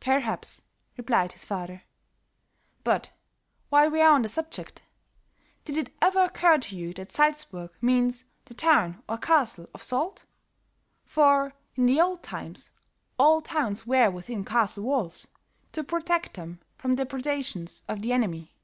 [0.00, 0.62] "Perhaps,"
[0.96, 1.82] replied his father.
[2.84, 3.12] "But,
[3.68, 4.80] while we are on the subject,
[5.66, 10.24] did it ever occur to you that Salzburg means the 'town or castle of salt?'
[11.04, 12.70] for, in the old times,
[13.18, 15.28] all towns were within castle walls,
[15.72, 18.54] to protect them from depredations of the enemy."